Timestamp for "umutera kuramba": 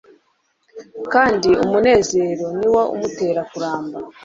2.95-3.97